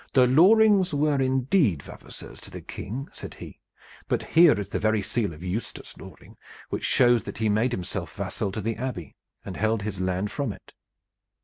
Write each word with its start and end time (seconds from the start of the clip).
"The 0.13 0.25
Lorings 0.25 0.95
were 0.95 1.21
indeed 1.21 1.83
vavasors 1.83 2.41
to 2.41 2.49
the 2.49 2.61
King," 2.61 3.07
said 3.11 3.35
he; 3.35 3.59
"but 4.07 4.23
here 4.23 4.59
is 4.59 4.67
the 4.69 4.79
very 4.79 5.03
seal 5.03 5.31
of 5.31 5.43
Eustace 5.43 5.95
Loring 5.95 6.37
which 6.69 6.83
shows 6.83 7.21
that 7.25 7.37
he 7.37 7.49
made 7.49 7.71
himself 7.71 8.15
vassal 8.15 8.51
to 8.53 8.61
the 8.61 8.77
Abbey 8.77 9.15
and 9.45 9.55
held 9.57 9.83
his 9.83 10.01
land 10.01 10.31
from 10.31 10.53
it." 10.53 10.73